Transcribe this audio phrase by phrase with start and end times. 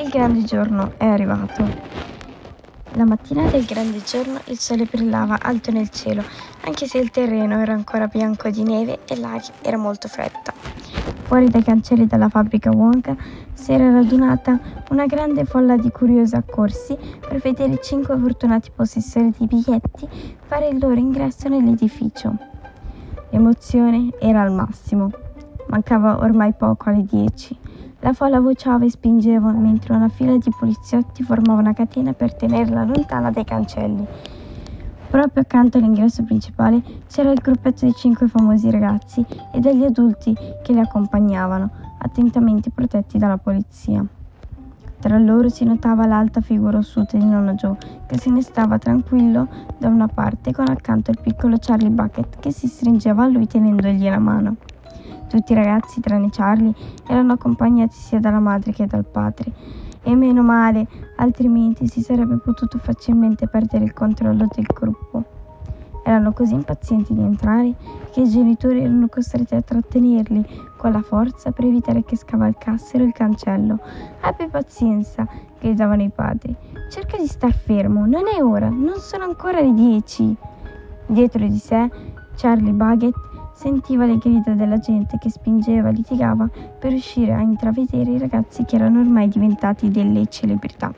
[0.00, 1.62] Il grande giorno è arrivato.
[2.94, 6.22] La mattina del grande giorno il sole brillava alto nel cielo,
[6.64, 10.54] anche se il terreno era ancora bianco di neve e l'aria era molto fredda.
[11.24, 13.14] Fuori dai cancelli della fabbrica Wonka
[13.52, 14.58] si era radunata
[14.88, 20.08] una grande folla di curiosi accorsi per vedere i cinque fortunati possessori di biglietti
[20.46, 22.34] fare il loro ingresso nell'edificio.
[23.28, 25.10] L'emozione era al massimo.
[25.66, 27.68] Mancava ormai poco alle dieci.
[28.02, 32.84] La folla vociava e spingeva mentre una fila di poliziotti formava una catena per tenerla
[32.84, 34.06] lontana dai cancelli.
[35.10, 40.72] Proprio accanto all'ingresso principale c'era il gruppetto di cinque famosi ragazzi e degli adulti che
[40.72, 41.68] li accompagnavano,
[41.98, 44.02] attentamente protetti dalla polizia.
[44.98, 47.76] Tra loro si notava l'alta figura ossuta di nonno Joe,
[48.06, 52.50] che se ne stava tranquillo da una parte con accanto il piccolo Charlie Bucket che
[52.50, 54.56] si stringeva a lui tenendogli la mano.
[55.30, 56.74] Tutti i ragazzi, tranne Charlie,
[57.06, 59.52] erano accompagnati sia dalla madre che dal padre.
[60.02, 65.22] E meno male, altrimenti si sarebbe potuto facilmente perdere il controllo del gruppo.
[66.02, 67.76] Erano così impazienti di entrare
[68.10, 70.44] che i genitori erano costretti a trattenerli
[70.76, 73.78] con la forza per evitare che scavalcassero il cancello.
[74.22, 75.24] Abbi pazienza,
[75.60, 76.56] gridavano i padri.
[76.90, 80.34] Cerca di star fermo, non è ora, non sono ancora le dieci.
[81.06, 81.88] Dietro di sé,
[82.34, 83.28] Charlie Bucket
[83.60, 88.76] sentiva le grida della gente che spingeva litigava per riuscire a intravedere i ragazzi che
[88.76, 90.90] erano ormai diventati delle celebrità.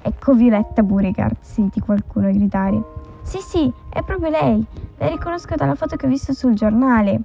[0.00, 2.80] Ecco Violetta Beauregard, sentì qualcuno gridare.
[3.22, 4.64] Sì, sì, è proprio lei.
[4.98, 7.20] La riconosco dalla foto che ho visto sul giornale.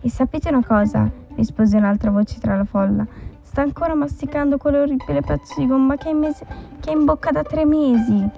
[0.00, 1.10] E sapete una cosa?
[1.34, 3.04] rispose un'altra voce tra la folla.
[3.40, 6.46] Sta ancora masticando quell'orribile pezzo di gomma che è, mese,
[6.78, 8.30] che è in bocca da tre mesi.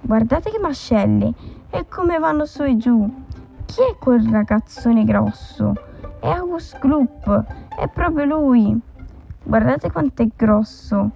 [0.00, 1.32] Guardate che mascelle
[1.70, 3.22] e come vanno su e giù.
[3.74, 5.72] Chi è quel ragazzone grosso?
[6.20, 7.44] È August Gloop,
[7.76, 8.80] è proprio lui.
[9.42, 11.10] Guardate quanto è grosso.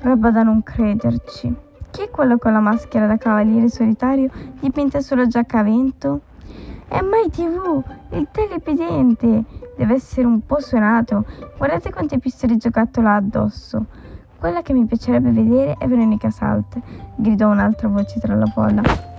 [0.00, 1.54] Roba da non crederci.
[1.92, 6.22] Chi è quello con la maschera da cavaliere solitario dipinta sulla giacca a vento?
[6.88, 7.80] È Mai TV,
[8.16, 9.44] il telepedente.
[9.76, 11.24] Deve essere un po' suonato.
[11.56, 13.84] Guardate quante pistole giocattolo ha addosso.
[14.36, 16.80] Quella che mi piacerebbe vedere è Veronica Salt,
[17.14, 19.14] gridò un'altra voce tra la folla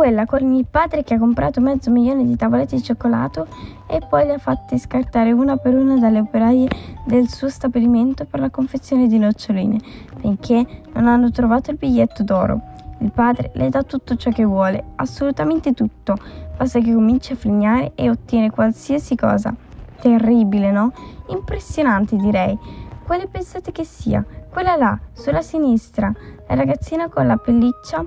[0.00, 3.46] quella con il padre che ha comprato mezzo milione di tavolette di cioccolato
[3.86, 6.66] e poi le ha fatte scartare una per una dalle operaie
[7.04, 9.78] del suo stabilimento per la confezione di noccioline,
[10.16, 12.62] finché non hanno trovato il biglietto d'oro.
[13.00, 16.16] Il padre le dà tutto ciò che vuole, assolutamente tutto,
[16.56, 19.54] basta che cominci a frignare e ottiene qualsiasi cosa.
[20.00, 20.92] Terribile, no?
[21.28, 22.58] Impressionante direi.
[23.04, 24.24] Quale pensate che sia?
[24.48, 26.10] Quella là, sulla sinistra,
[26.48, 28.02] la ragazzina con la pelliccia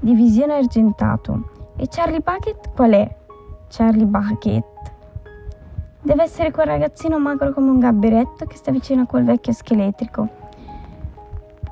[0.00, 1.72] divisione argentato.
[1.76, 3.16] E Charlie Bucket qual è?
[3.68, 4.64] Charlie Bucket.
[6.00, 10.28] Deve essere quel ragazzino magro come un gabberetto che sta vicino a quel vecchio scheletrico.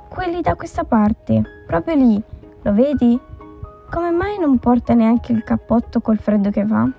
[0.09, 2.23] Quelli da questa parte, proprio lì,
[2.63, 3.19] lo vedi?
[3.91, 6.91] Come mai non porta neanche il cappotto col freddo che fa?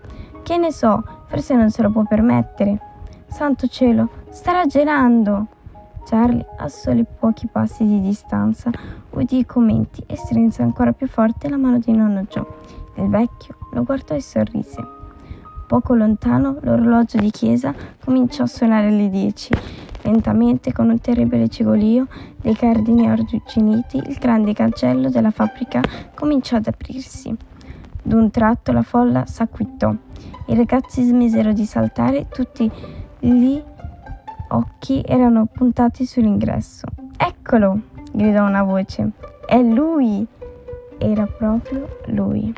[0.42, 2.80] Che ne so, forse non se lo può permettere.
[3.28, 5.48] Santo cielo, starà gelando!
[6.10, 8.72] Charlie, a soli pochi passi di distanza,
[9.10, 12.46] udì i commenti e strinse ancora più forte la mano di nonno Joe.
[12.96, 14.82] Il vecchio lo guardò e sorrise.
[15.68, 19.54] Poco lontano l'orologio di chiesa cominciò a suonare le dieci.
[20.04, 22.08] Lentamente, con un terribile cigolio
[22.38, 25.82] dei cardini arrugginiti, il grande cancello della fabbrica
[26.16, 27.36] cominciò ad aprirsi.
[28.02, 29.94] D'un tratto la folla s'acquittò.
[30.46, 32.72] I ragazzi smisero di saltare, tutti
[33.20, 33.62] lì
[34.58, 36.88] occhi erano puntati sull'ingresso.
[37.18, 37.80] Eccolo!
[38.12, 39.12] gridò una voce.
[39.46, 40.26] È lui!
[40.98, 42.54] Era proprio lui.